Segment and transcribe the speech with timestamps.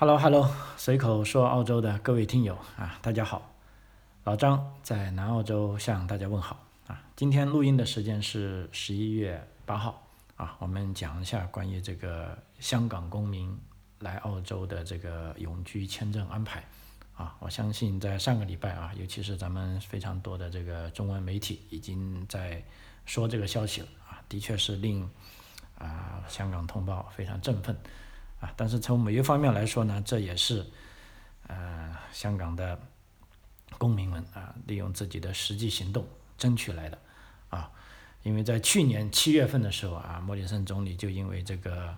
[0.00, 3.52] Hello Hello，随口说澳洲的各位听友啊，大家好，
[4.24, 7.02] 老张在南澳洲向大家问好啊。
[7.14, 10.02] 今天录音的时间是十一月八号
[10.36, 13.54] 啊，我们讲一下关于这个香港公民
[13.98, 16.64] 来澳洲的这个永居签证安排
[17.14, 17.36] 啊。
[17.38, 22.64] 我相信在上个礼拜啊，尤其是咱们非常多的这个中文媒体已经在
[23.04, 25.06] 说这个消息了啊，的确是令
[25.76, 27.76] 啊香港同胞非常振奋。
[28.40, 30.64] 啊，但是从某一方面来说呢，这也是，
[31.46, 32.80] 呃，香港的
[33.76, 36.06] 公民们啊，利用自己的实际行动
[36.38, 36.98] 争取来的，
[37.50, 37.70] 啊，
[38.22, 41.94] 因为在去年七月份的时候啊，莫里森总理就因为这个，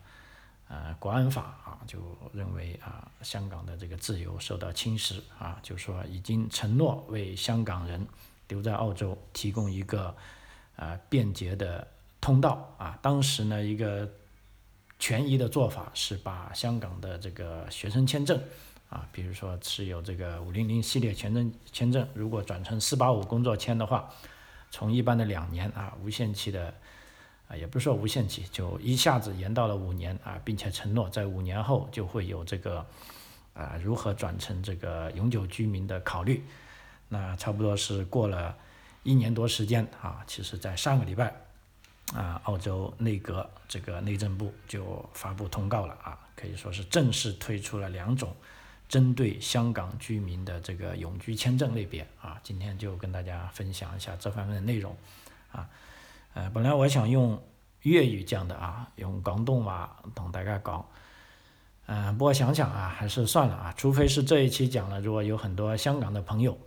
[0.66, 2.00] 呃，国安法啊，就
[2.33, 8.05] 认为啊，香港的这个自由受到侵蚀啊，就说已经承诺为香港人
[8.48, 10.16] 留在澳洲提供一个，
[10.74, 11.86] 呃，便捷的
[12.20, 14.11] 通道啊，当时呢一个。
[15.02, 18.41] 权宜的做法是把香港的这个学生签证，
[18.88, 24.09] 啊，比如说持有这个五零零系列签证签证，如果转成四八五工作签的话，
[24.70, 26.72] 从一般的两年啊无限期的，
[27.48, 32.87] 啊也不是说无限期，就一下子延到了五年啊，并且承诺在五年后就会有这个，
[33.55, 36.44] 啊如何转成这个永久居民的考虑，
[37.09, 38.56] 那差不多是过了
[39.03, 41.41] 一年多时间啊，其实在上个礼拜。
[42.14, 48.36] 啊，澳洲内阁这个内政部就发布通告了啊，可以说是正式推出了两种
[48.86, 52.39] 针对香港居民的这个永居签证类别啊。
[52.42, 54.94] 今天就跟大家分享一下这方面的内容
[55.53, 55.67] 啊。
[56.34, 57.42] 呃，本来我想用
[57.81, 60.87] 粤语讲的啊，用广东话同大家讲，
[61.87, 66.59] 嗯，不过想想啊，还是算了啊，除非是这一期讲了，如果有很多香港的朋友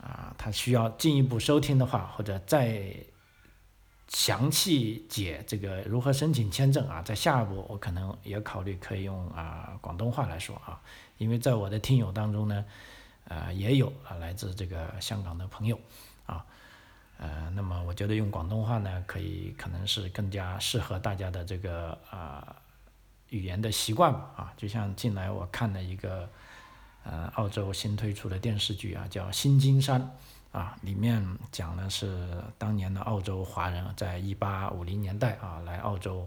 [0.00, 2.90] 啊，他需要进一步收听的话，或者再。
[4.08, 10.80] 详细解这个如何申请签证啊，在下一步我可能也考虑可以用啊广东话来说啊，
[11.18, 12.64] 因为在我的听友当中呢，
[13.24, 15.78] 呃也有啊来自这个香港的朋友
[16.24, 16.42] 啊，
[17.18, 22.56] 呃那么我觉得用广东话呢，可以可能是更加适合大家的这个啊
[23.28, 26.26] 语言的习惯吧啊，就像近来我看了一个
[27.04, 30.00] 呃澳洲新推出的电视剧啊，叫《新金山》。
[30.50, 31.22] 啊，里面
[31.52, 36.26] 讲的是当年的澳洲华人在一八五零年代啊来澳洲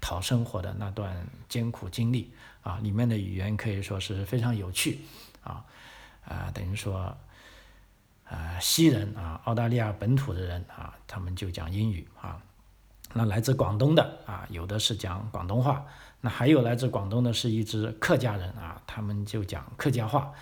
[0.00, 5.00] 讨生活的那段艰苦经历啊，里面的语言可以说是非常有趣
[5.44, 5.64] 啊，
[6.24, 7.16] 啊等于说，
[8.24, 12.42] 呃西人啊澳大利亚本土的人啊，他们就讲英语啊，
[13.14, 15.86] 那来自广东的啊有的是讲广东话，
[16.20, 20.32] 那还有来自广东的是一支客家人啊，他们就讲客家话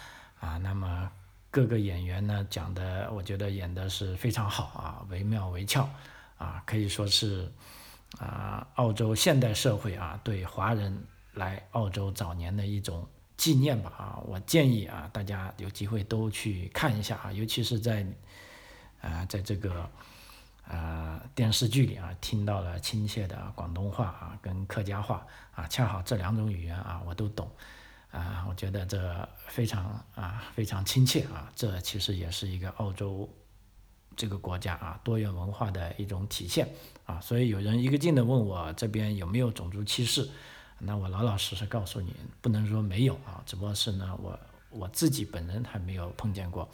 [0.40, 1.12] 啊，那么。
[1.58, 5.90] 各个演员呢讲的，我觉得演的是非常好啊，惟妙惟肖
[6.36, 7.50] 啊，可以说是
[8.20, 11.04] 啊，澳洲现代社会啊对华人
[11.34, 13.04] 来澳洲早年的一种
[13.36, 18.06] 纪念吧啊，我建议啊大家有机会都去看一下啊，尤其是在
[19.00, 19.90] 啊在这个
[20.64, 25.26] 啊电视剧里啊听到了亲切的广东话啊跟客家话
[25.56, 27.50] 啊，恰好这两种语言啊我都懂。
[28.10, 33.28] 啊，我觉得这非常啊，非常亲切啊，这其实也是一个澳洲
[34.16, 36.66] 这个国家啊多元文化的一种体现
[37.04, 40.26] 啊，所以有人一个劲的问我这边有没有种族歧视，
[40.78, 44.40] 那我老老实实告诉你，不能说没有啊，只不过是呢，我
[44.70, 46.66] 我自己本人还没有碰见过，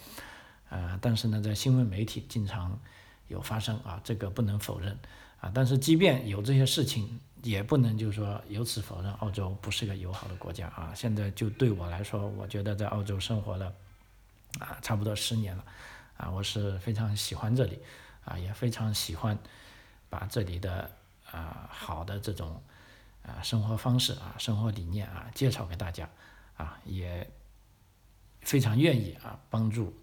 [0.69, 2.81] 呃，但是呢，在新闻媒体经常
[3.27, 4.97] 有发生啊，这个不能否认
[5.41, 7.19] 啊，但是即便有这些事情。
[7.45, 10.95] 也不能就是说由此否认澳洲不是个友好的国家啊！
[10.97, 13.71] 现在就对我来说，我觉得在澳洲生活了
[14.61, 15.63] 啊差不多十年了
[16.17, 17.79] 啊，我是非常喜欢这里
[18.25, 19.39] 啊，也非常喜欢
[20.09, 20.91] 把这里的
[21.31, 22.63] 啊好的这种
[23.23, 26.09] 啊生活方式啊生活理念啊介绍给大家
[26.57, 27.31] 啊，也
[28.41, 29.95] 非常愿意啊帮助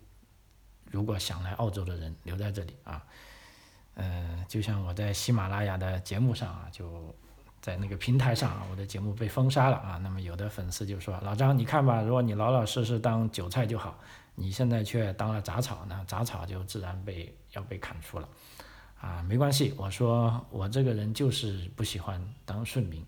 [0.91, 3.03] 如果想来澳洲的人留在这里啊，
[3.95, 7.15] 嗯，就像我在喜马拉雅的节目上啊就。
[7.61, 9.99] 在那个平台上啊，我的节目被封杀了啊。
[10.01, 13.97] 那么有的粉丝就说：“老张，你看吧，如果你老老实实当韭菜就好，
[14.35, 18.27] 你现在却当了杂草，那杂草就自然被要被砍除了。”
[18.99, 23.05] 啊，没关系，我说我这个人就是不喜欢当顺民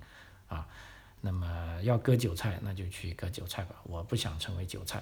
[0.47, 0.67] 啊。
[1.21, 3.75] 那么要割韭菜，那就去割韭菜吧。
[3.83, 5.01] 我不想成为韭菜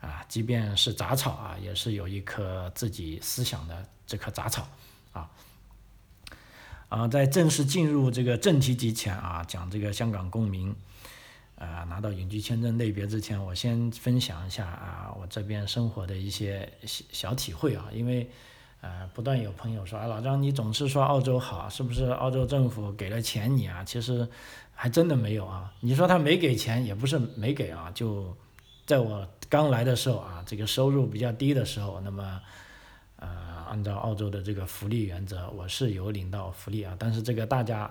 [0.00, 4.66] 啊，即便是杂草啊，也是有一颗自己思想的这棵杂草
[5.12, 5.28] 啊。
[6.88, 10.74] 啊，在正式进入这个正题之前啊，讲这个香港公民，
[11.56, 18.30] 啊拿到永居签证类别之前，我先分享一下啊，我这边生活的一些小小体会啊，因为
[18.80, 23.82] 呃，不断有朋友说，啊，老张你总是说澳洲好，是不是澳洲政府给了钱你啊？
[23.84, 24.26] 其实
[24.72, 25.72] 还真的没有啊。
[25.80, 27.90] 你说他没给钱，也不是没给啊。
[27.92, 28.36] 就
[28.86, 32.40] 在我刚来的时候啊，这个收入比较低的时候，那么
[33.16, 36.96] 呃，按照澳洲的这个福利原则，我是有领到福利啊。
[36.98, 37.90] 但是这个大家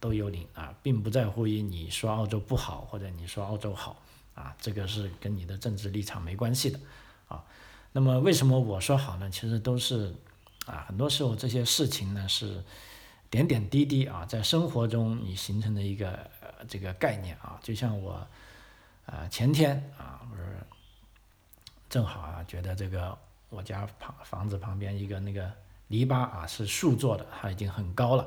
[0.00, 4.02] 都有领啊，并不在乎于你说澳洲不好或者你说澳洲好
[4.34, 6.80] 啊，这个是跟你的政治立场没关系的
[7.28, 7.44] 啊。
[7.92, 9.30] 那么为什么我说好呢？
[9.30, 10.14] 其实都是。
[10.66, 12.62] 啊，很多时候这些事情呢是
[13.30, 16.30] 点点滴滴啊，在生活中你形成的一个
[16.68, 18.28] 这个概念啊，就像我
[19.06, 20.42] 啊前天啊不是
[21.88, 23.16] 正好啊觉得这个
[23.50, 25.50] 我家旁房子旁边一个那个
[25.88, 28.26] 篱笆啊是树做的，它已经很高了，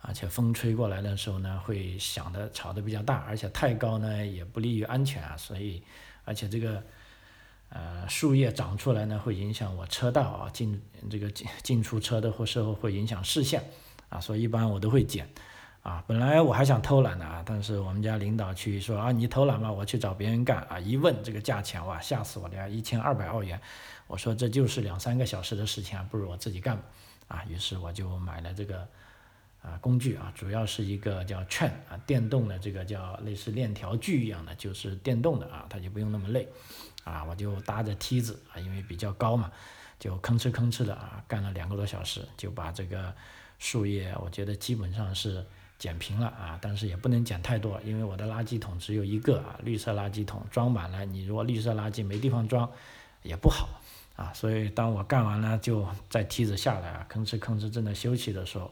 [0.00, 5.82] 而且风吹过来的时候呢会响的吵得比较大，而且太高呢也不利于安全啊，所以
[6.24, 6.82] 而且这个。
[7.74, 10.78] 呃，树叶长出来呢，会影响我车道啊，进
[11.10, 13.64] 这个进进出车的或时候会影响视线
[14.10, 15.26] 啊，所以一般我都会剪
[15.82, 16.04] 啊。
[16.06, 20.78] 本来我还想偷懒的啊，但是我们家领导去说啊，你偷懒吧，我去找别人干啊。
[20.78, 23.58] 一问这个价钱哇，吓死我了呀，一千二百澳元。
[24.12, 26.82] 我说这就是两三个小时的事情啊，不如我自己干吧
[27.28, 27.44] 啊。
[27.48, 28.86] 于是我就买了这个
[29.62, 36.46] 啊工具啊，主要是一个叫 chain 啊，电动的这个叫类似链条锯一样的，就是电动的啊，它就不用那么累。
[37.04, 39.50] 啊，我就搭着梯子啊，因为比较高嘛，
[39.98, 43.14] 就吭哧吭哧的啊，干了两个多小时，就把这个
[43.58, 45.42] 树叶，我觉得基本上是
[45.78, 52.70] 剪平了啊，但是也不能剪太多，因为我的垃圾桶只有一个啊，绿色垃圾桶装满了，你如果绿色垃圾没地方装，
[53.22, 53.68] 也不好
[54.16, 58.70] 啊，所以当我干完了，就在梯子下来啊，吭哧吭哧正在休息的时候，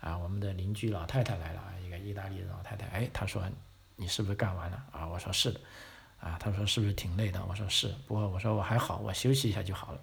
[0.00, 3.42] 啊，我们的邻居老太太来了，一个意大利老太太，哎，她说
[3.96, 5.06] 你是不是干完了啊？
[5.06, 5.60] 我说是的。
[6.20, 7.44] 啊，她说是不是挺累的？
[7.46, 10.00] 我说是，不过我说我还好，我休息一下就好了。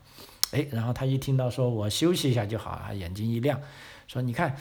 [0.52, 3.60] 哎，然后她一听到说我休息一下就好啊，眼睛一亮，
[4.08, 4.56] 说你看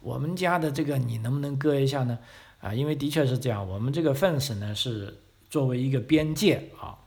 [0.00, 2.18] 我们家的这个你能不能割一下呢？
[2.60, 6.98] 啊，因为的确是这样，我们这个 fence 呢是作为一个边界啊，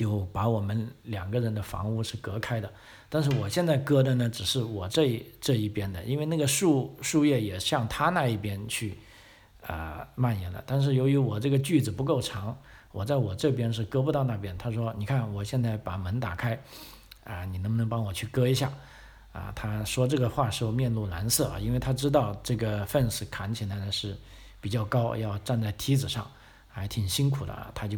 [0.00, 2.72] 就把我们两个人的房屋是隔开的。
[3.08, 8.96] 但是我现在割的呢只是我这这一边的，因为那个树树叶也向他那一边去
[9.66, 10.62] 啊蔓延了。
[10.66, 12.56] 但是由于我这个锯子不够长。
[12.92, 16.60] 我在我这边是割不到那边，他说：“你看我现在把门打开，
[17.22, 18.68] 啊，你能不能帮我去割一下？”
[19.32, 24.16] 啊，他说这个话时候面露难色啊，因为他知道这个 fence 砍起来呢是
[24.60, 26.28] 比较高，要站在梯子上，
[26.66, 27.70] 还挺辛苦的啊。
[27.76, 27.96] 他就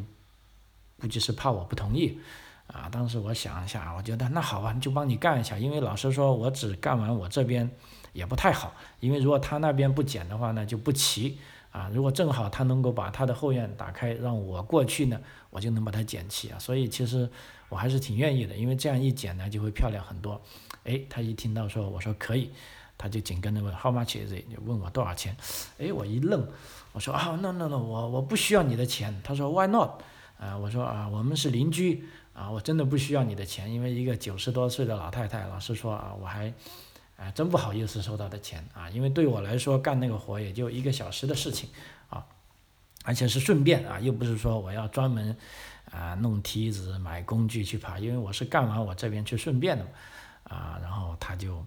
[1.02, 2.20] 估计是怕我不同意
[2.69, 2.88] 啊。
[2.88, 7.69] 当时我想一下，我觉得那好吧，就帮你干一下，因为老师说，我只干完我这边
[8.12, 11.38] 也不太好，因为如果他那边不剪的话呢，就不齐。
[11.72, 15.19] 啊，如果正好他能够把他的后院打开，让我过去呢，
[15.49, 16.58] 我就能把它剪齐啊。
[16.58, 17.26] 所以其实
[17.70, 20.38] 我还是挺愿意的，因为这样一剪呢，就会漂亮很多。
[20.84, 22.50] 哎，他一听到说我说可以，
[22.99, 24.54] 他就紧跟着问 How much is it？
[24.54, 25.34] 就问我多少钱。
[25.78, 26.46] 哎，我一愣，
[26.93, 29.19] 我说啊，no no no，我我不需要你的钱。
[29.25, 30.02] 他说 Why not？
[30.42, 32.04] 啊，我说啊，我们是邻居
[32.34, 36.52] 啊，我真的不需要你的钱，因为一个九十多岁的老太太，老实说啊，我还。
[37.14, 41.68] 啊，真不好意思收他的钱啊，因为对我来说干那个活也就一个小时的事情
[42.08, 42.26] 啊，
[43.04, 45.36] 而且是顺便啊，又不是说我要专门
[45.92, 49.86] 啊弄梯子买工具去爬，因为我是干完我这边去顺便的
[50.44, 51.64] 啊，然后他就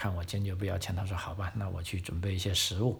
[0.00, 2.98] 看我坚决不要钱，他说好吧，那我去准备一些食物。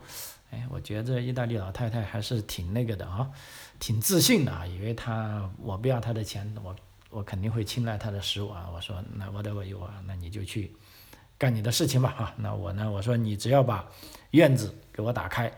[0.50, 3.30] 哎，我觉得意大利老太太还是挺那个的啊，
[3.78, 6.76] 挺自信的啊，以为他我不要他的钱，我
[7.08, 8.68] 我肯定会青睐他的食物啊。
[8.70, 10.76] 我说那我 v 有啊，那你就去。
[11.38, 12.90] 干你的事情吧，啊， 那我呢？
[12.90, 13.88] 我说你只要把
[14.32, 15.50] 院子给我打开，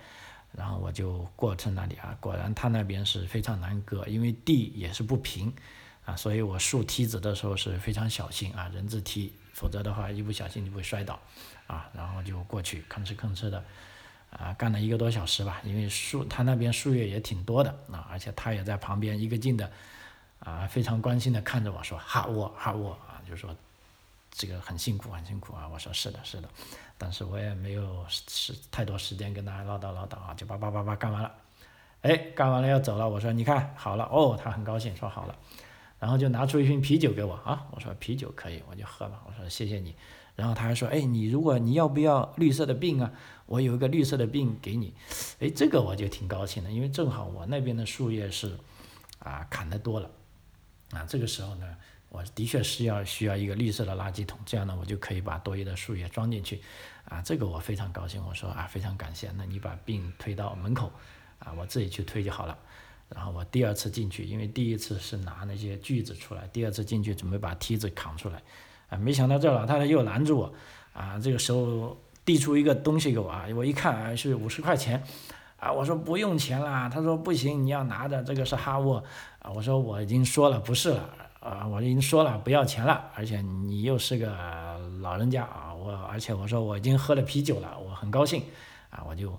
[0.52, 2.17] 然后我就过去那里啊。
[2.21, 5.52] 果然他那边是非常难割，因为地也是不平
[6.05, 11.16] 啊，所以我竖梯子的时候是非常小心啊，人字梯，否则的话一不小心就会摔倒
[11.69, 11.88] 啊。
[11.95, 13.62] 然后就过去吭哧吭哧的
[14.31, 19.71] 啊，干了一个多小时吧，因为树他那边树叶也挺多的啊，而且他也在旁边一个劲的
[20.40, 23.54] 啊，非常关心的看着我说哈沃哈沃啊，就说。
[24.35, 25.69] 这个很辛苦，很辛苦啊！
[25.71, 26.49] 我说是的，是的，
[26.97, 31.31] 但是我也没有时太多时间跟他唠叨唠叨啊，就叭叭叭叭干完了。
[32.00, 35.37] 哎，干完了要走了，我说你看好了哦，他很高兴说好了，
[36.02, 39.94] 然后就拿出一瓶啤酒给我啊，我说啤酒可以，我就喝吧，我说谢谢你。
[40.35, 43.12] 然后他还说，哎，你如果你要不要绿色的病啊？
[43.47, 44.92] 我有一个绿色的病给你。
[45.38, 48.59] 哎，这个我就挺高兴的，因为正好我那边的树叶是
[49.21, 50.11] 啊砍的多了
[50.90, 51.76] 啊，这个时候呢。
[52.09, 56.61] 我的确是要需要一个绿色的垃圾桶，这样呢，我就可以把多余的树叶装进去，
[57.06, 58.23] 啊，这个我非常高兴。
[58.23, 59.30] 我说啊，非常感谢。
[59.35, 60.92] 那你把病推到门口，
[61.38, 62.59] 啊，我自己去推就好了。
[63.14, 68.42] 然后我第二次进去，因为第一次是拿那些锯子出来，第二次进去准备把梯子扛出来，
[68.88, 70.54] 啊，没想到这老太太又拦住我，
[70.95, 75.02] 啊，这个时候递出一个东西给我啊，我一看啊是五十块钱，
[75.59, 79.04] 啊，我说不用钱啦，他说不行，你要拿着，这个是哈沃，
[79.40, 84.35] 啊，我说我已经说了不是了，啊，我已经说了不要钱了，而且你又是个
[85.02, 88.42] 老人家啊，我而且我说我已经喝了啤酒了，我很高兴，
[88.88, 89.38] 啊，我就。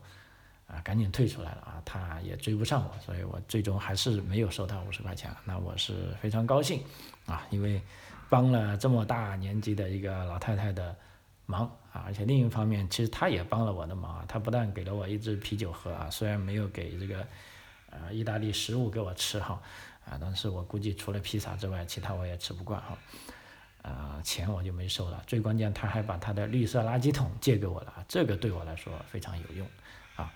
[0.73, 1.81] 啊，赶紧退出来了啊！
[1.85, 5.29] 他也追不上我，所以我最终还是没有收他五十块钱。
[5.45, 6.81] 那我是非常高兴
[7.27, 7.79] 啊，因为
[8.27, 10.95] 帮了这么大年纪的一个老太太的
[11.45, 14.25] 忙啊，而且另一方面，其实他也帮了我的忙啊。
[14.27, 17.27] 他不但给了我一支啤酒喝啊，虽然没有给这个
[17.91, 19.61] 呃意大利食物给我吃哈
[20.05, 22.97] 啊，但是我估计除了披萨之外，其他我也吃不惯哈。
[23.83, 25.21] 啊，钱我就没收了。
[25.27, 29.67] 最关键，他还把他的绿色垃圾桶借给我了，这个对我来说非常有用。
[30.15, 30.31] 啊，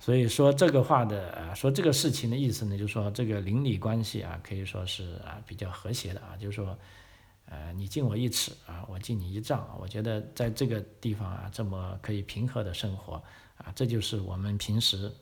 [0.00, 6.78] 所以说这个话的啊，说这个事情的意思呢，就是说这个邻里关系啊，可以说是啊比较和谐的啊，就是说，
[7.44, 13.22] 呃，你敬我一尺啊，我敬你一丈，我觉得在这个地方啊，这么可以平和的生活
[13.58, 15.12] 啊，这就是我们平时，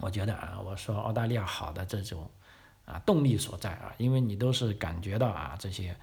[0.00, 2.30] 我觉得啊，我说澳大利亚好的这种
[2.86, 5.94] 啊动力所在啊，因为你都是感觉到啊这些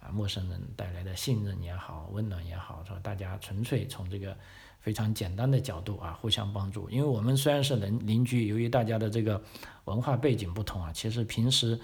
[0.00, 4.36] 啊陌生人带来的信任也好，温暖也好，说大家纯粹从这个。
[4.82, 6.90] 非常简单的角度啊，互相帮助。
[6.90, 9.42] 因为我们虽然是邻邻居，由于大家的这个
[9.84, 11.80] 文化背景不同啊，其实平时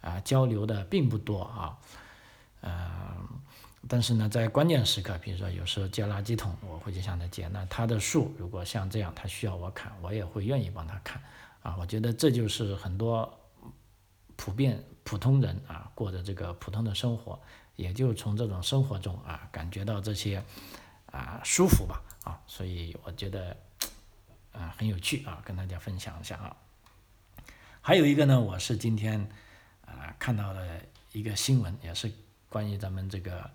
[0.00, 1.76] 啊交流的并不多啊。
[2.60, 2.70] 嗯，
[3.88, 7.48] 但是呢，在关键时刻，比如说有时候接垃圾桶，我会去向他接。
[7.48, 11.20] 那他的树如果像这样，他需要我砍，我也会愿意帮他砍。
[11.62, 13.32] 啊，我觉得这就是很多
[14.36, 17.40] 普遍普通人啊过的这个普通的生活，
[17.76, 20.42] 也就从这种生活中啊感觉到这些
[21.16, 22.02] 啊舒服吧。
[22.24, 23.54] 啊，所以我觉得，
[24.50, 26.56] 啊很有趣啊，跟大家分享一下啊。
[27.82, 29.28] 还有一个呢，我是今天
[29.84, 30.80] 啊看到了
[31.12, 32.10] 一个新闻，也是
[32.48, 33.50] 关于咱们这个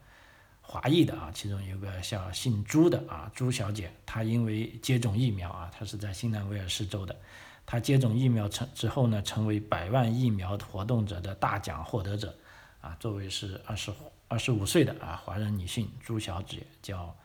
[0.62, 7.20] 华裔的啊，其中有个叫姓朱的啊，朱小姐，她因为接种疫苗啊，她是在新南威尔士州的，
[7.66, 12.38] 她接种疫苗成之后呢，成为百万疫苗活动者的大奖获得者
[12.82, 13.92] 啊，作为是二十
[14.28, 17.16] 二十五岁的啊华人女性朱小姐叫。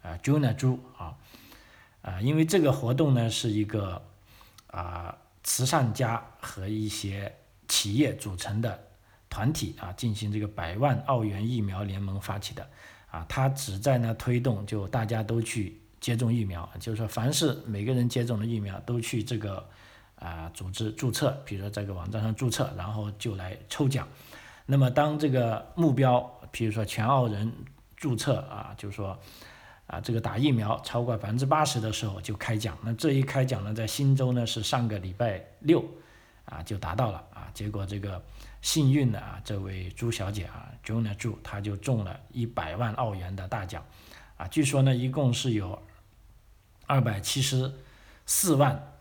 [0.00, 1.16] 啊，Juna 朱啊，
[2.02, 4.00] 啊，因为这个活动呢是一个
[4.68, 7.34] 啊慈善家和一些
[7.66, 8.86] 企业组成的
[9.28, 12.68] 团体啊，进行这个百万澳元疫苗联盟发起的
[13.10, 19.68] 啊，他旨在呢推动就大家都去接种疫苗，就是说凡是每个人接种的疫苗都去这个
[20.14, 24.06] 啊组织注册，比如说这个网站上注册，然后就来抽奖。
[24.64, 26.20] 那么当这个目标，
[26.52, 27.52] 比如说全澳人
[27.96, 29.18] 注册啊，就是说。
[29.88, 32.76] 啊，这个打疫苗超过百分之八十的时候就开奖。
[32.82, 35.82] 那这一开奖呢，在新州呢是上个礼拜六，
[36.44, 37.50] 啊就达到了啊。
[37.54, 38.22] 结果这个
[38.60, 43.82] 幸运的啊，这位朱小姐啊，Juna 朱，她就中了一百万澳元的大奖，
[44.36, 45.82] 啊，据说呢一共是有
[46.86, 47.72] 二百七十
[48.26, 48.92] 四万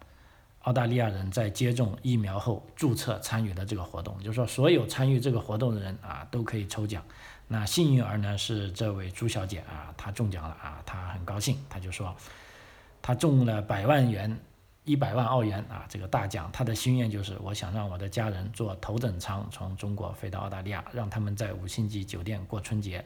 [0.62, 7.03] 澳大利亚人在接种疫苗后注册参与的这个活动，就是说所有参与这个活动的人啊都可以抽奖。
[7.50, 12.13] 那幸运儿呢是这位朱小姐啊，她中奖了啊，她很高兴，她就说，
[13.01, 14.38] 她中了百万元，
[14.84, 23.06] 一百万澳元啊，这个大奖，她的心愿就是我想让我的家人坐头等舱从中国飞到澳大利亚，让他们在五星级酒店过春节。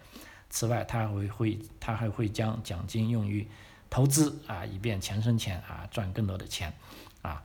[0.49, 3.47] 此外，她还会她还会将奖金用于
[3.91, 6.73] 投资啊，以便钱生钱啊，赚更多的钱
[7.21, 7.43] 啊。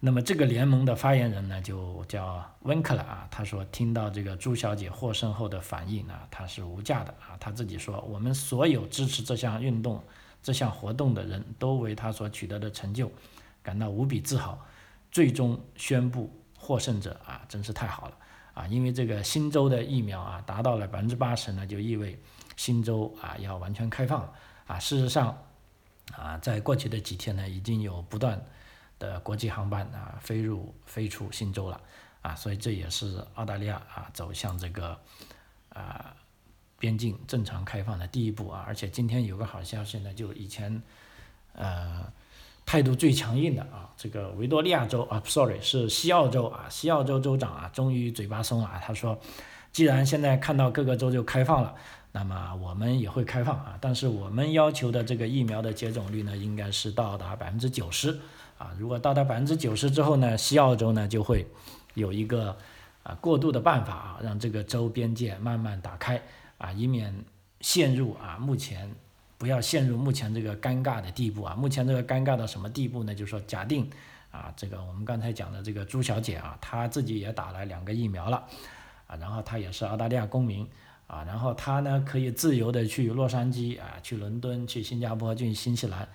[0.00, 3.26] 那么这个联盟的发言人呢，就叫温克了啊。
[3.32, 7.36] 他说，听到这个朱小姐获胜后的反应呢，他是无价的啊。
[7.40, 10.00] 他自己说，我们所有支持这项运动、
[10.40, 13.10] 这项活动的人都为他所取得的成就
[13.60, 14.56] 感到无比自豪。
[15.10, 18.14] 最终宣布获胜者啊，真是太好了
[18.54, 18.66] 啊！
[18.68, 22.16] 因为这个新州的疫苗啊，达到了百分之八十呢，就意味
[22.56, 24.32] 新州啊要完全开放了
[24.68, 24.78] 啊。
[24.78, 25.36] 事实上
[26.16, 28.40] 啊，在过去的几天呢，已经有不断。
[28.98, 31.80] 的国际航班啊，飞入飞出新州了
[32.22, 34.98] 啊，所以这也是澳大利亚啊走向这个
[35.70, 36.14] 啊
[36.78, 38.64] 边境正常开放的第一步啊。
[38.66, 40.82] 而且今天有个好消息呢，就以前
[41.52, 42.12] 呃
[42.66, 49.18] 态度最强硬的啊，这个维多利亚州啊，sorry 是西澳洲啊，西澳洲州长啊，终于嘴巴松了啊，他说，
[49.72, 51.74] 既然现在看到各个州就开放了，
[52.12, 58.18] 那么我们也会开放啊，但是我们要求的这个疫苗的接种率呢，应该是到达百分之九十。
[58.58, 61.46] 啊，如果到达百分之九十之后呢，西澳洲呢就会
[61.94, 62.56] 有一个
[63.02, 66.20] 啊过渡的办法啊，让这个州边界慢慢打开
[66.58, 67.24] 啊，以免
[67.60, 68.94] 陷入啊目前
[69.38, 71.54] 不要陷入目前这个尴尬的地步啊。
[71.54, 73.14] 目前这个尴尬到什么地步呢？
[73.14, 73.88] 就是说，假定
[74.30, 78.44] 啊这个我们刚才讲的这个朱小姐啊，她自己也打了两个疫苗了
[79.06, 80.68] 啊，然后她也是澳大利亚公民
[81.06, 86.06] 啊，然后他呢可以自由的去洛杉矶啊，去伦敦，去新加坡，去新西兰，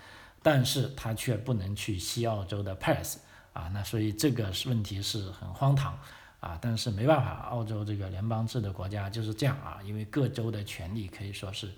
[0.44, 3.16] 但是他却不能去西澳洲的 Perth
[3.54, 5.98] 啊，那所以这个是问题是很荒唐。
[6.40, 11.72] 啊，但是没办法，澳洲这个联邦制的国家就是这样啊，因为各州的权力可以说是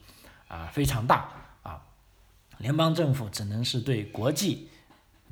[0.47, 1.29] 啊非常大。
[1.61, 1.79] 啊，
[2.57, 4.67] 联邦政府只能是对国际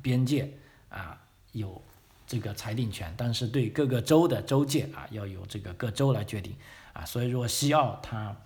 [0.00, 0.48] 边界
[0.88, 1.82] 啊有
[2.28, 6.54] 这个裁定权，但是对各个州的州界啊要由这个各州来决定。
[6.92, 8.36] 啊，所以如果西澳它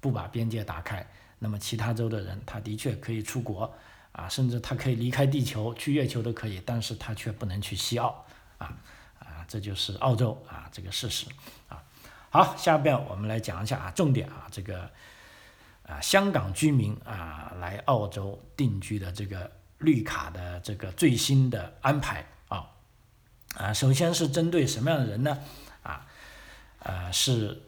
[0.00, 3.72] 不把边界打开，那么其他州的人他的确可以出国，
[4.14, 8.24] 啊，甚至他可以离开地球去月球都可以，但是他却不能去西澳，
[8.58, 8.72] 啊
[9.18, 11.26] 啊，这就是澳洲啊这个事实
[11.68, 11.82] 啊。
[12.30, 14.88] 好，下边我们来讲一下啊重点啊这个
[15.86, 22.70] 啊香港居民啊来澳洲定居的这个绿卡的这个最新的安排啊
[23.56, 25.38] 啊，首先是针对什么样的人呢？
[25.82, 26.06] 啊
[26.78, 27.60] 呃是。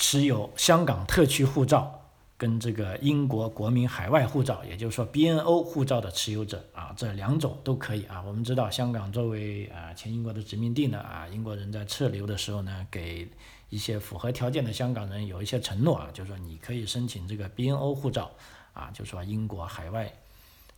[0.00, 2.07] 持有香港特区护照
[2.38, 8.22] 跟这个英国国民海外护照，也就是说 BNO 护照的持有者啊，这两种都可以啊。
[8.24, 13.28] 我们知道香港作为啊前英国的殖民地呢啊，英国人在撤留的时候呢，给
[13.70, 18.30] 一些符合条件的香港人有一些承诺啊，就是说你可以申请这个 BNO 护照
[18.72, 20.10] 啊，就是说英国海外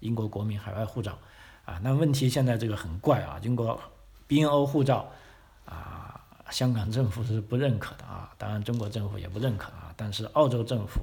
[0.01, 1.19] 英国国民海外护照
[1.67, 1.79] 啊。
[1.83, 3.79] 那问题现在这个很怪啊，英国
[4.27, 5.13] BNO 护照
[5.67, 6.17] 啊。
[6.51, 11.01] 香港政府是不认可的啊，当然中国政府也不认可啊，但是澳洲政府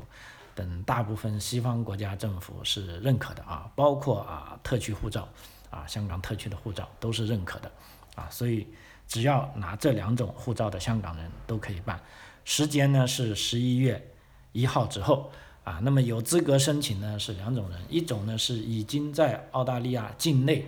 [0.58, 5.30] 等大部分西方国家政府是认可的啊，包括啊特区护照
[5.70, 7.72] 啊，香港特区的护照都是认可的
[8.16, 8.68] 啊，所以
[9.08, 12.02] 只要拿这两种护照的香港人都可以办，
[12.44, 14.12] 时间呢是十一月
[14.52, 15.30] 一号之后
[15.64, 20.66] 啊，那么有资格申请呢是两种人，一种呢是已经在澳大利亚境内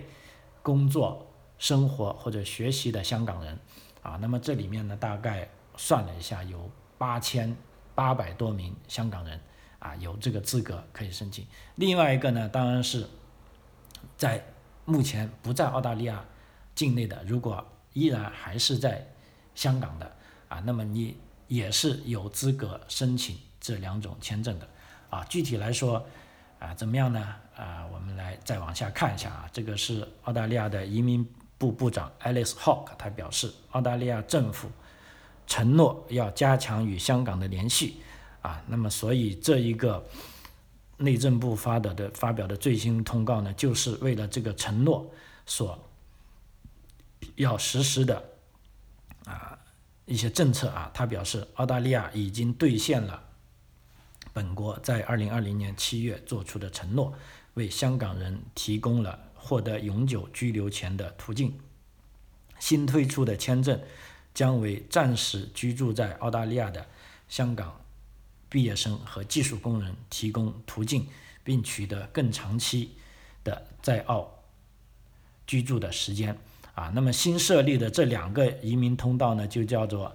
[0.62, 1.26] 工作、
[1.58, 3.58] 生活或者学习的香港人。
[4.02, 7.54] 啊，那么这里面呢，大概算了一下，有八千
[7.94, 9.38] 八百多名香港人
[9.80, 11.44] 啊，有这个资格可以申请。
[11.74, 13.04] 另外一个呢，当然是
[14.16, 14.44] 在
[14.84, 16.24] 目前不在澳大利亚
[16.76, 19.04] 境内的，如果依然还是在
[19.56, 20.10] 香港的
[20.48, 21.16] 啊，那么你
[21.48, 24.68] 也是有资格申请这两种签证的
[25.10, 25.24] 啊。
[25.24, 26.06] 具体来说
[26.60, 27.34] 啊，怎么样呢？
[27.56, 31.28] 啊，我们来再往下看一下啊，这个是澳大利亚的移民。
[31.60, 34.70] 部部长 Alice Hawk，他表示，澳大利亚政府
[35.46, 38.00] 承诺要加强与香港的联系
[38.42, 40.06] 啊，那么所以这一个
[40.98, 45.10] 内政部发的的发表的最新通告呢，就是为了这个承诺
[45.46, 45.78] 所
[47.36, 48.22] 要实施的
[49.24, 49.58] 啊
[50.06, 50.90] 一些政策啊。
[50.92, 53.22] 他表示，澳大利亚已经兑现了
[54.32, 57.12] 本国在二零二零年七月做出的承诺，
[57.54, 59.26] 为香港人提供了。
[59.42, 61.58] 获得永久居留权的途径，
[62.58, 63.80] 新推出的签证
[64.34, 66.86] 将为暂时居住在澳大利亚的
[67.26, 67.80] 香港
[68.50, 71.06] 毕业生和技术工人提供途径，
[71.42, 72.90] 并取得更长期
[73.42, 74.30] 的在澳
[75.46, 76.36] 居住的时间。
[76.74, 80.14] 啊，那么新设立的这两个移民通道呢，就叫做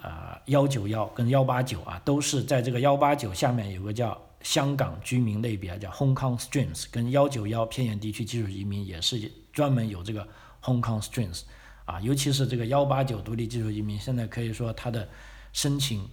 [0.00, 4.18] 呃幺九幺跟幺八九啊，都是在这个幺八九下面有个叫。
[4.42, 10.22] 香港居民类别叫 Hong Kong Streams，跟幺九幺偏远地区技术移民也是专门有这个
[10.62, 11.42] Hong Kong Streams，
[11.84, 15.08] 啊，尤其是这个幺八九独立技术移民，现在可以说它的
[15.52, 16.08] 申请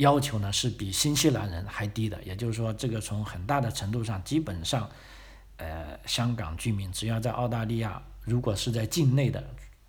[0.00, 4.90] 要求呢是比新西兰人还低的，也就是说，这个从很大的程度上，基本上，
[5.56, 9.42] 呃，香港居民只要在澳大利亚，如果是在境内的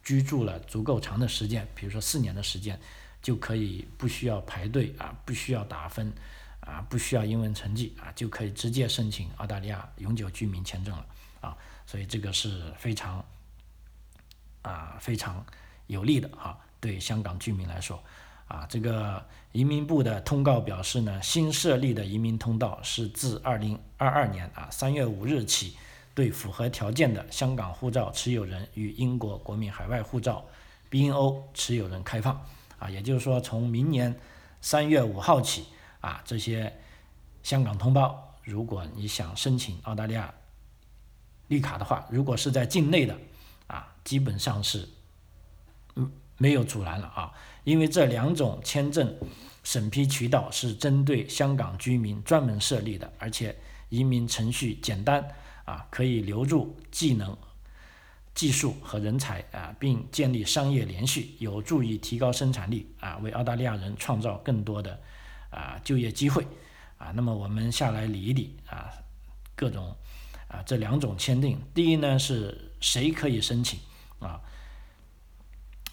[0.04, 2.80] 居住了足够长的时间，比如说四年的时间，
[3.22, 6.14] 就可以不需要排队啊，不需要打分。
[6.62, 11.06] 啊，不需要英文成绩啊，就可以直接申请澳大利亚永久居民签证了
[11.42, 13.26] 啊，所以这个是非常
[14.62, 15.44] 啊非常
[15.88, 18.02] 有利的啊，对香港居民来说
[18.52, 25.78] 啊，这个移民部的通告表示呢，新设立的移民通道是自二零二二年啊三月五日起，
[26.14, 30.46] 对符合条件的香港护照持有人与英国国民海外护照
[30.90, 32.46] BNO 持有人开放
[32.78, 34.14] 啊，也就是说从明年
[34.60, 35.66] 三月五号起。
[36.02, 36.80] 啊，这些
[37.44, 40.34] 香港同胞，如果你想申请澳大利亚
[41.48, 43.16] 绿卡的话，如果是在境内的，
[43.68, 44.90] 啊，基本上是
[45.94, 47.32] 嗯没有阻拦了啊，
[47.64, 49.16] 因为这两种签证
[49.64, 53.56] 审批渠道是针对香港居民专门设立的，而且
[53.90, 55.26] 移民程序简单
[55.66, 57.38] 啊，可以留住技能、
[58.34, 65.00] 技术和人才啊，并建立商业连续，有助于提高生产力啊，为澳大利亚人创造更多的。
[65.52, 66.48] 啊，就业机会，
[66.98, 68.90] 啊，那么我们下来理一理啊，
[69.54, 69.94] 各种
[70.48, 73.78] 啊这两种签订，第一呢是谁可以申请
[74.20, 74.40] 啊？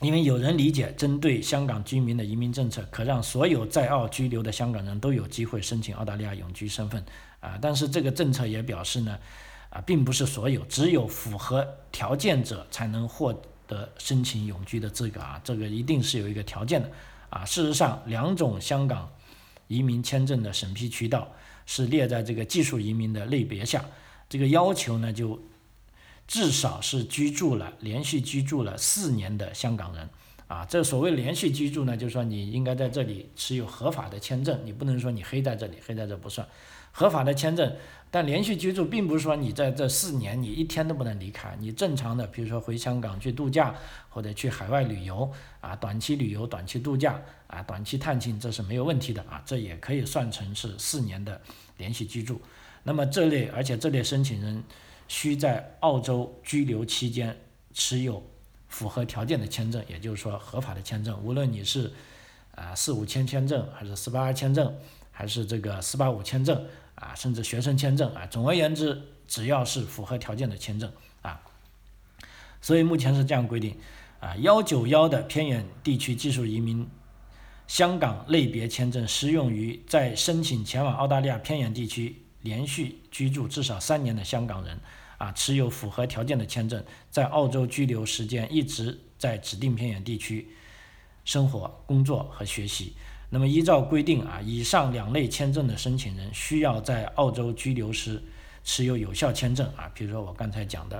[0.00, 7.04] 因为有人理解，针对香港居民的移民政策，可让所有在澳居留的香港人都有机会申请澳大利亚永居身份
[7.40, 7.58] 啊。
[7.60, 9.18] 但是这个政策也表示呢，
[9.70, 13.34] 啊，并不是所有，只有符合条件者才能获
[13.66, 15.40] 得申请永居的资格啊。
[15.42, 16.88] 这个一定是有一个条件的
[17.30, 17.44] 啊。
[17.44, 19.10] 事实上，两种香港
[19.66, 21.28] 移民签证的审批渠道
[21.66, 23.84] 是列在这个技术移民的类别下，
[24.28, 25.40] 这个要求呢就。
[26.28, 30.08] 至少是居住了连续居住了四年的香港人，
[30.46, 36.46] 啊，这所谓连续居住呢，就是说你应该在这里持有合法的签证，你不能说你黑在这里，黑在这不算，
[36.92, 37.74] 合法的签证。
[38.10, 43.74] 但连续居住并不是说你在这四年你一天都不能离开，你正常的，比如说回香港去度假
[44.10, 45.30] 或者去海外旅游，
[45.62, 51.40] 啊，短期旅游、短期度假，啊，短期探亲，这是没有问题的啊，这也可以算成是四年的
[51.78, 52.38] 连续居住。
[52.82, 54.62] 那么这类，而且这类申请人。
[55.08, 57.36] 需在澳洲居留期间
[57.72, 58.22] 持有
[58.68, 61.18] 符合条件的签证，也就是说合法的签证。
[61.24, 61.90] 无论你是
[62.54, 64.76] 啊四五签签证，还是四八二签证，
[65.10, 70.92] 还是这个四八五签证啊，甚至学生签证啊，总而言之，只要是符合条件的签证
[71.22, 71.40] 啊。
[72.60, 73.76] 所以目前是这样规定
[74.20, 76.86] 啊，幺九幺的偏远地区技术移民
[77.66, 82.22] 香港类别签证适用于在申请前往澳大利亚偏远地区。
[82.42, 84.78] 连续居住至少三年的香港人，
[85.18, 90.48] 啊，持有符合条件的签证，在澳洲居留时间一直在指定偏远地区
[91.24, 92.94] 生活、工作和学习。
[93.30, 98.22] 那么依照规定啊，以上两类签证的申请人需要在澳洲居留时
[98.64, 100.98] 持有有效签证啊，比如说我刚才讲的，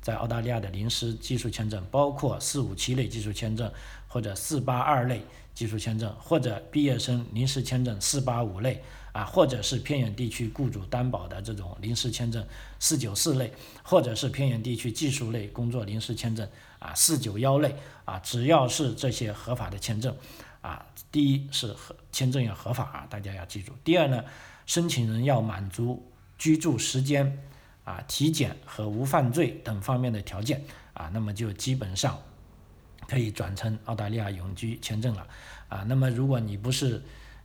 [0.00, 3.70] 在澳大利亚的临时技术签证，包括四五七类技术签证
[4.08, 5.22] 或者四八二类
[5.54, 8.82] 技术签证，或者毕业生临时签证四八五类。
[9.12, 12.46] 啊，或者是偏远地区雇主担保的这种临时签证
[12.78, 20.16] 四九四类，或者是偏远地区技术类工作临时签证啊四九幺类啊，只要是这些合法的签证
[20.60, 23.72] 啊，第一是合签证要合法啊，大家要记住。
[23.82, 24.22] 第二呢，
[24.64, 26.08] 申请人要满足
[26.38, 27.36] 居住时间
[27.84, 30.62] 啊、体检和无犯罪等方面的条件
[30.92, 32.18] 啊，那么就基本上
[33.08, 35.26] 可以转成澳大利亚永居签证了
[35.68, 35.84] 啊。
[35.86, 37.02] 那么如果你不是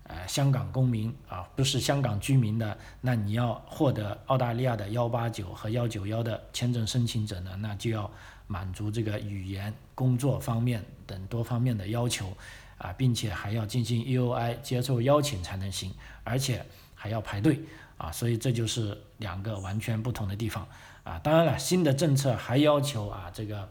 [0.08, 8.12] 呃，香港公民啊，不是香港居民的，那你要获得澳大利亚的幺八九和幺九幺的签证申请者呢，那就要
[8.46, 12.32] 满足这个语言、工作方面等多方面的要求
[12.78, 15.92] 啊，并且还要进行 EOI 接受邀请才能行，
[16.24, 17.60] 而且还要排队
[17.98, 20.68] 啊，所以这就是两个完全不同的地方
[21.04, 21.20] 啊。
[21.20, 23.70] 当然了，新的政策还要求啊，这个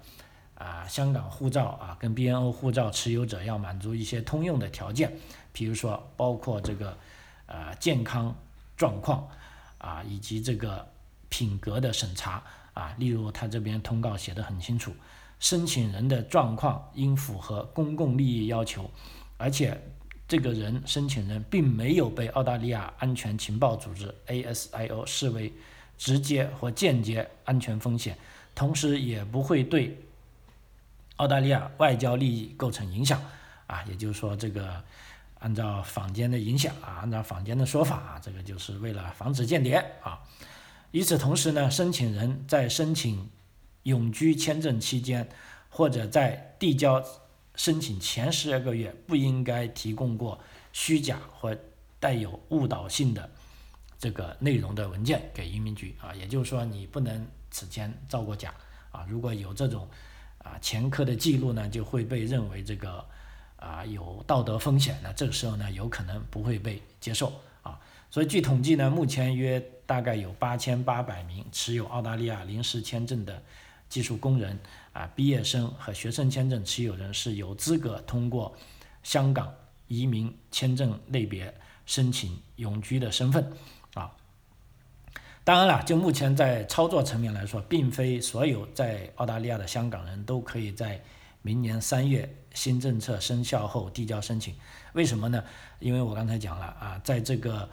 [0.54, 5.12] 啊香港护照啊跟 BNO 护照持有者要满足一些通用的条件。
[5.52, 6.98] 比如说，包括这个，
[7.46, 8.34] 呃，健康
[8.76, 9.28] 状况
[9.78, 10.88] 啊，以及这个
[11.28, 12.92] 品格的审查啊。
[12.98, 14.92] 例如，他这边通告写的很清楚，
[15.38, 18.90] 申请人的状况应符合公共利益要求，
[19.36, 19.80] 而且
[20.26, 25.52] 这个人申请人并没有被澳大利亚安全情报组织 ASIO 视为
[25.96, 28.16] 直接或间接安全风险，
[28.54, 29.98] 同时也不会对
[31.16, 33.22] 澳大利亚外交利益构成影响
[33.66, 33.82] 啊。
[33.88, 34.82] 也就是说，这个。
[35.40, 40.18] 按照坊间的影响啊，按照坊间的说法啊，这个就是为了防止间谍啊。
[40.92, 43.28] 与此同时呢，申请人在申请
[43.82, 45.28] 永居签证期间，
[45.68, 47.04] 或者在递交
[47.56, 50.38] 申请前十二个月，不应该提供过
[50.72, 51.56] 虚假或
[51.98, 53.30] 带有误导性的
[53.98, 56.14] 这个内容的文件给移民局啊。
[56.14, 58.54] 也就是说，你不能此前造过假
[58.90, 59.06] 啊。
[59.08, 59.88] 如果有这种
[60.38, 63.04] 啊前科的记录呢，就会被认为这个。
[63.56, 67.80] 啊，有道德风险那这个时候呢，有可能不会被接受啊。
[68.10, 73.42] 所以据统计呢，目前约大概有八千八百名持有澳大利亚临时签证的
[73.88, 74.60] 技术工人
[74.94, 78.56] 啊、毕业生和学生签证持有人是有资格通过
[79.02, 79.52] 香港
[79.86, 81.52] 移民签证类别
[81.84, 83.52] 申请永居的身份
[83.92, 84.10] 啊。
[85.44, 91.02] 当然了，就目前在操作层面来说，并非所有在澳大利亚的香港人都可以在。
[91.46, 94.54] 明年三月新政策生效后递交申请，
[94.94, 95.44] 为什么呢？
[95.78, 97.68] 因为我刚才讲了啊，在这个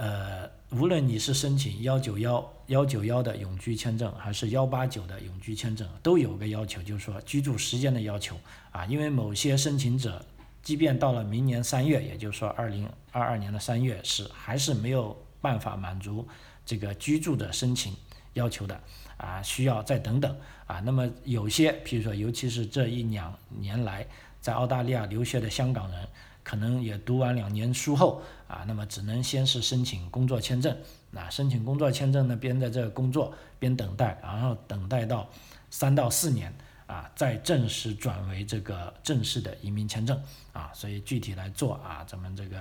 [0.00, 8.34] 呃，无论你是申请幺九幺幺九幺的永居签证，还是幺八九的永居签证，都有个要求，就是说居住时间的要求
[8.72, 8.86] 啊。
[8.86, 10.24] 因为某些申请者，
[10.62, 16.26] 即便到了明年三月，也就是说二零二二年的三月，是还是没有办法满足
[16.64, 17.94] 这个居住的申请
[18.32, 18.80] 要求的。
[19.18, 20.34] 啊，需要再等等
[20.66, 20.80] 啊。
[20.80, 24.06] 那么有些，比如说，尤其是这一两年来
[24.40, 26.08] 在澳大利亚留学的香港人，
[26.42, 30.76] 可能也读完两年书后啊，那么只能先是申请工作签证。
[31.12, 35.28] 那申请工作签证呢，边在这工作边等待，然后等待到
[35.70, 36.54] 三到四年
[36.86, 40.20] 啊，再正式转为这个正式的移民签证
[40.52, 42.60] 啊，所以具体来做啊，咱们这个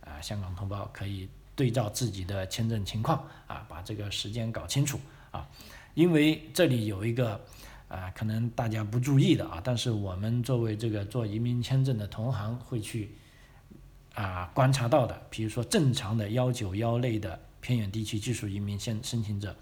[0.00, 4.98] 啊香港同胞可以对照自己的签证情况啊，把这个时间搞清楚
[5.30, 5.46] 啊，
[5.92, 7.38] 因为这里有一个
[7.92, 13.10] 啊，可能大家不注意的啊，但是我们作为这个做移民签证的同行会去
[14.14, 19.54] 啊观察到的，比如说正常的幺九幺类的偏远地区技术移民申申请者。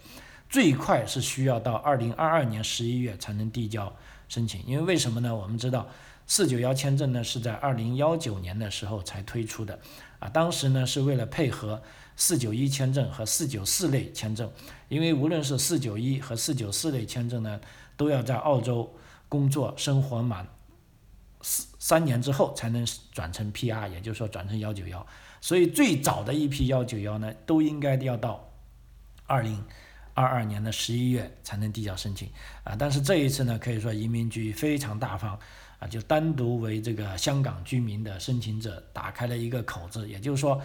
[0.49, 3.95] 最快是需要到二零二二年十一月才能递交
[4.27, 5.33] 申请，因为为什么呢？
[5.33, 5.87] 我们知道
[6.27, 9.79] 四九幺签证呢是在二零幺九年的时候才推出的，
[10.19, 11.81] 啊，当时呢是为了配合
[12.17, 14.51] 四九一签证和四九四类签证，
[14.89, 17.61] 因为无论是四九一和四九四类签证呢，
[17.97, 18.93] 都要在澳洲
[19.27, 20.47] 工作生活满
[21.41, 25.05] 四三年之后才能转成 PR，也就是说转成幺九幺，
[25.39, 28.49] 所以最早的一批幺九幺呢，都应该要到
[29.25, 29.63] 二零。
[30.13, 32.29] 二二年的十一月才能递交申请
[32.65, 35.39] 啊，但是这一次呢，可以说移民局非常大方
[35.79, 40.61] 啊，就单独为这个香港居民的申请者打开了一个口子，也就是说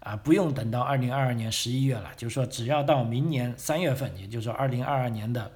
[0.00, 5.52] 啊，不用等到二零二二年十一月了，就是说只要到明年三月份，也就是说二零二二年的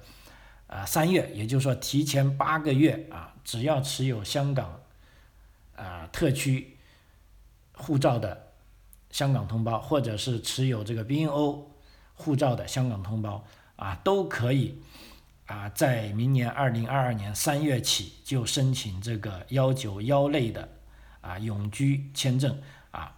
[0.73, 4.81] 啊三月，也就是说提前八个月啊，只要持有香港
[5.75, 6.77] 啊特区
[7.73, 8.51] 护照的
[9.11, 11.65] 香港同胞，或者是持有这个 BNO。
[12.15, 13.43] 护照的香港同胞
[13.75, 14.79] 啊，都可以
[15.47, 20.69] 啊，在明年二零二二年三月起就申请这个幺九幺类的
[21.21, 23.17] 啊永居签证啊。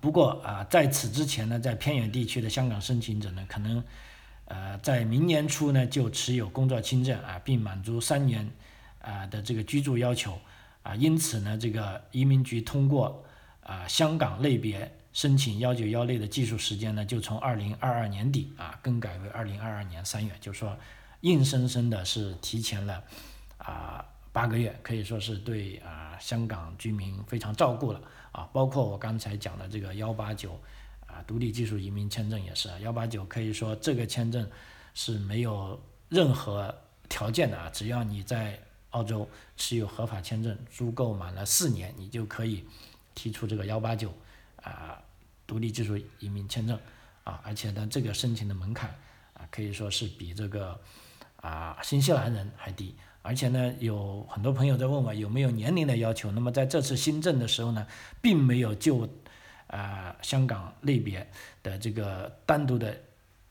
[0.00, 3.84] 不过啊，在此之前呢，在偏远地区的香港申请者呢，可能
[4.50, 8.50] 呃在明年初呢就持有工作签证啊，并满足三年
[9.00, 10.36] 啊的这个居住要求
[10.82, 13.24] 啊，因此呢，这个移民局通过
[13.62, 14.92] 啊香港类别。
[15.12, 20.78] 申请幺九幺类的技术时间呢，就从二零二二年底啊更改为二零二二年三月，就说
[21.22, 23.02] 硬生生的是提前了
[23.58, 28.48] 啊八个月，可以说是对啊香港居民非常照顾了啊。
[28.52, 30.56] 包括我刚才讲的这个幺八九
[31.26, 34.48] 独立技术移民签证也是啊幺八九，可以说这个签证
[34.94, 36.74] 是没有任何
[37.08, 38.58] 条件的啊，只要你在
[38.90, 42.64] 澳洲持有合法签证，足够满了四年，你就可以
[43.14, 44.12] 提出这个幺八九。
[44.62, 45.02] 啊，
[45.46, 46.78] 独立技术移民签证
[47.24, 48.90] 啊，而且呢，这个申请的门槛
[49.32, 50.78] 啊，可以说是比这个
[51.36, 52.94] 啊新西兰人还低。
[53.22, 56.30] 而且呢，有很多朋友在问我有没有年龄的要求。
[56.32, 57.86] 那么在这次新政的时候呢，
[58.20, 59.08] 并没有就
[59.70, 61.26] 啊香港类别
[61.62, 62.94] 的这个单独的。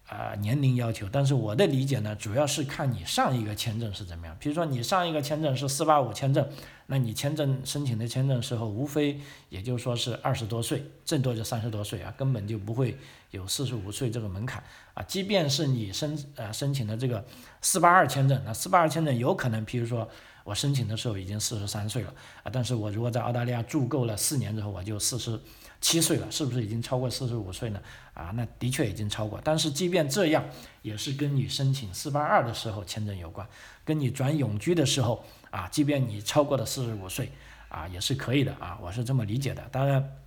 [0.10, 4.36] 啊，年龄要求，但是我的理解呢，主要是看你上一个签证是怎么样。
[4.40, 6.50] 比如说你上一个签证是四八五签证，
[6.88, 12.98] 那你签证申请的签证时候，无非也就说是二十多岁，最多就三十多岁啊，根本就不会
[13.30, 14.64] 有四十五岁这个门槛
[14.96, 15.04] 啊。
[15.04, 17.24] 即便是你申呃申请的这个
[17.62, 20.10] 四八二签证，那四八二签证有可能，比如说
[20.50, 25.40] 我申请的时候已经四十三岁了啊，但是我如果在澳大利亚住够了四年之后，我就四十。
[25.82, 27.82] 七岁了，是不是已经超过四十五岁呢？
[28.14, 29.40] 啊，那的确已经超过。
[29.42, 30.44] 但是即便这样，
[30.82, 33.48] 也是跟你申请四八二的时候签证有关，
[33.86, 37.32] 跟你转永居的时候啊，即便你超过了四十五岁
[37.70, 39.66] 啊，也是可以的啊，我是这么理解的。
[39.72, 40.18] 当然，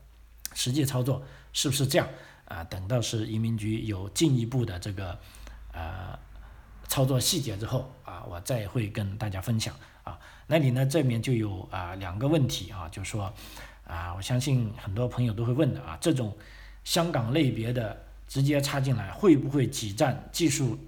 [0.55, 2.09] 实际操作是不是这样
[2.47, 2.65] 啊？
[2.65, 5.19] 等到是移民局有进一步的这个
[5.75, 6.19] 呃
[6.89, 10.19] 操作细节之后啊，我再会跟大家分享啊。
[10.47, 13.33] 那里呢这边就有啊两个问题啊，就是说。
[13.85, 16.35] 啊，我相信很多朋友都会问的啊，这种
[16.85, 20.79] 香港类别的直接插进来，会不会挤占技术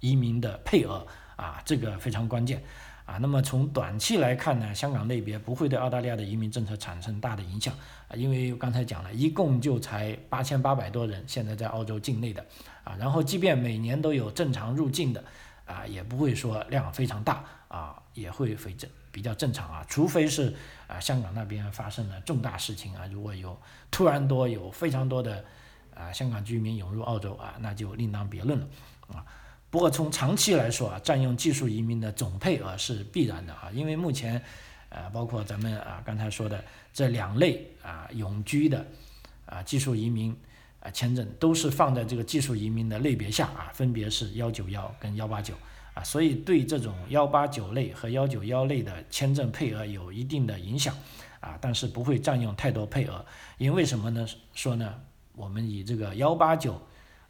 [0.00, 1.06] 移民的配额
[1.36, 1.62] 啊？
[1.64, 2.60] 这个非常关键
[3.04, 3.18] 啊。
[3.18, 7.72] 那么从短期来看呢，香港类别不会对澳大利亚的移民政策产生大的影响
[8.08, 12.44] 啊，因为刚才讲了一共就才八千八百多人现在在澳洲境内的
[12.88, 15.22] 啊，然后即便每年都有正常入境的
[15.66, 20.54] 啊，也不会说量非常大啊，也会非正比较正常啊，除非是。
[20.88, 23.54] 啊，香港那边发生了重大事情啊，如果有
[23.90, 25.44] 突然多有非常多的
[25.94, 28.66] 啊香港居民涌入澳洲啊，那就另当别论了
[29.08, 29.22] 啊。
[29.68, 34.42] 不过从长期来说啊，占用技术移民的总配额是必然的啊，因为目前
[34.88, 38.86] 啊，包括咱们啊刚才说的这两类啊永居的
[39.44, 40.34] 啊技术移民
[40.80, 45.54] 啊签证都是放在这个技术移民的类别下啊，分别是幺九幺跟幺八九。
[45.94, 50.94] 啊，所以对这种幺八九类和幺九幺类的签证配额有一定的影响，
[51.40, 54.24] 啊，但是不会占用太多配额，因为什么呢？
[54.54, 54.94] 说呢，
[55.34, 56.80] 我们以这个幺八九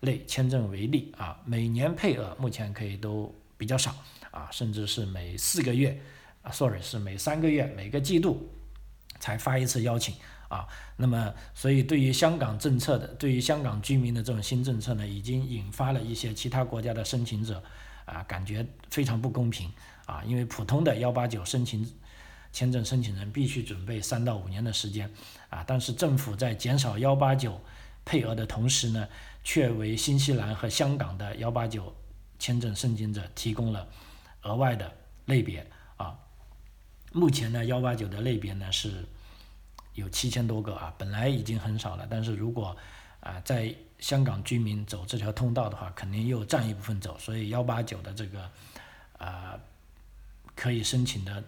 [0.01, 3.95] 类签证为例啊，每年配额目前可以都比较少
[4.31, 5.99] 啊，甚至是每四个月
[6.43, 8.51] 啊，sorry 是每三个月每个季度
[9.19, 10.15] 才发一次邀请
[10.49, 17.63] 啊，那么所以对于香港政策的，对于香港居民的这种新政策呢，已经引发了一些其他国家的申请者。
[18.11, 19.71] 啊，感觉非常不公平
[20.07, 21.87] 啊，因为普通的幺八九申请
[22.55, 25.11] 签证申请人必须准备三到五年的时间
[25.51, 27.61] 啊，但是政府在减少幺八九
[28.07, 29.07] 配额的同时呢，
[29.45, 31.95] 却为新西兰和香港的幺八九
[32.39, 33.87] 签证申请者提供了
[34.41, 34.91] 额外的
[35.27, 35.67] 类别
[35.99, 36.19] 啊。
[37.13, 39.05] 目前呢，幺八九的类别呢是
[39.99, 42.77] 有七千多个啊，本来已经很少了，但是如果
[43.21, 48.51] 啊在香港居民走这条通道的话，肯定又占一部分走，所以幺八九的这个
[49.19, 49.59] 啊
[50.55, 51.45] 可以申请的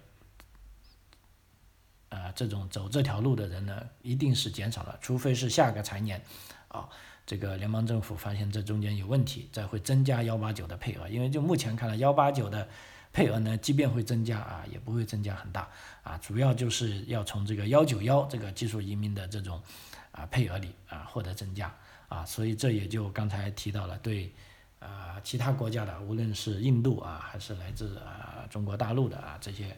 [2.08, 6.20] 啊这种走这条路的人呢，一定是减少了，除非是下个财年
[6.68, 6.88] 啊
[7.24, 12.68] 这个联邦政府发现这中间有问题，再会增加幺八九的配额，因为就目前看来幺八九的。
[13.12, 15.68] 配额呢，即便会增加啊，也不会增加很大
[16.04, 19.60] 啊，主要就是要从这个幺九幺这个技术移民的这种
[20.12, 21.74] 啊配额里啊获得增加
[22.08, 24.32] 啊，所以这也就刚才提到了对
[24.78, 29.76] 啊其他国家的，无论是印度啊还是来自啊中国大陆的啊这些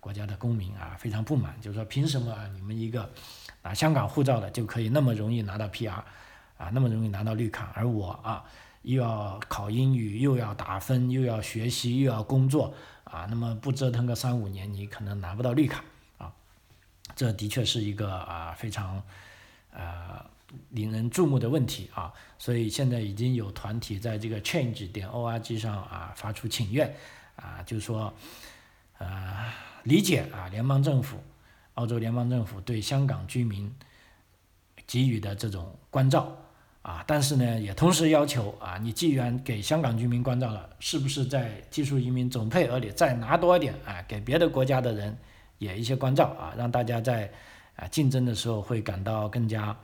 [0.00, 3.10] 国家的公民啊非常不满，就是说凭什么啊你们一个
[3.60, 6.02] 啊香港护照的就可以那么容易拿到 PR
[6.56, 8.42] 啊，那么容易拿到绿卡，而我啊。
[8.82, 12.72] 又要考英语，又要打分，又要学习，又要工作
[13.04, 13.26] 啊！
[13.28, 15.84] 那么不折腾个三五年，你可能拿不到绿卡
[16.16, 16.32] 啊！
[17.14, 19.02] 这的确是一个啊非常
[19.72, 20.24] 呃
[20.70, 22.12] 令人注目的问题啊！
[22.38, 26.96] 所以现在已经有团体在这个 change 点 org 上啊发出请愿
[27.36, 28.14] 啊，就是说
[28.96, 31.22] 呃理解啊联邦政府、
[31.74, 33.74] 澳洲联邦政府对香港居民
[34.86, 36.34] 给予的这种关照。
[36.82, 44.02] 啊，但是呢，也同时要求啊，你既然给香港居民关照了，是不是在技术移民总配额里再拿多一点啊？
[44.08, 45.14] 给别的国家的人
[45.58, 47.30] 也一些关照啊，让大家在
[47.76, 49.76] 啊竞争的时候会感到更加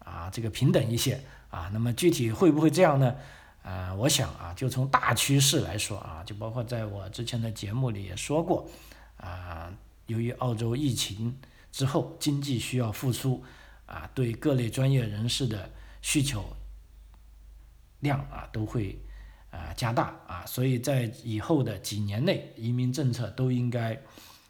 [0.00, 1.70] 啊这个平等一些啊。
[1.72, 3.14] 那么具体会不会这样呢？
[3.62, 8.68] 啊，我想啊，就从大趋势来说啊，就包括在我之前的节目里也说过
[9.16, 9.72] 啊，
[10.08, 11.34] 由于澳洲疫情
[11.72, 13.42] 之后经济需要复苏
[13.86, 15.70] 啊，对各类专业人士的
[16.06, 16.44] 需求
[18.00, 19.02] 量啊都会
[19.50, 23.98] 啊加大啊，所以在以后的几年内，移民政策都应该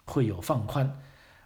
[0.04, 1.00] 会有放宽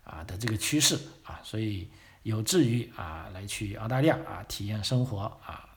[0.05, 1.91] 啊的这个趋势啊，所以
[2.23, 5.69] 有志于啊来去澳大利亚啊体验生活啊，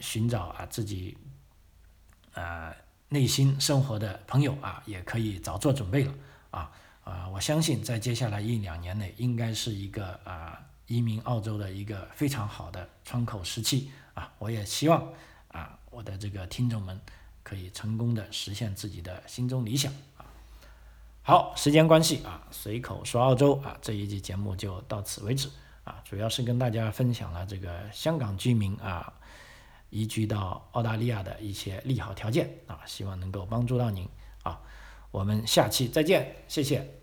[0.00, 1.16] 寻找啊自己
[2.34, 2.74] 啊
[3.08, 6.12] 内心生活的朋友啊，也可以早做准备了
[6.50, 6.72] 啊
[7.04, 10.60] 啊，我相信在接下来一两年内，应该是一个啊。
[10.92, 15.02] 移民澳洲的一个非常好的窗口时期啊，我也希望
[15.48, 17.00] 啊，我的这个听众们
[17.42, 20.26] 可以成功的实现自己的心中理想啊。
[21.22, 25.48] 好，时间关系啊，随口说澳洲啊，这一期节目就到此为止
[25.84, 29.10] 啊，主要是跟大家分享了这个香港居民啊
[29.88, 34.06] 移居到澳大利亚的一些利好条件啊，希望能够帮助到您
[34.42, 34.60] 啊。
[35.10, 37.01] 我们下期再见，谢谢。